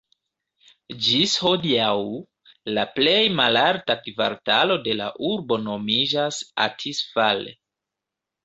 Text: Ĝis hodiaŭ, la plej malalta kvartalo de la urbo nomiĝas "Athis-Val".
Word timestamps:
Ĝis 1.07 1.33
hodiaŭ, 1.47 1.91
la 2.77 2.85
plej 2.95 3.19
malalta 3.41 3.97
kvartalo 4.07 4.79
de 4.89 4.97
la 5.03 5.11
urbo 5.33 5.61
nomiĝas 5.69 6.41
"Athis-Val". 6.69 7.47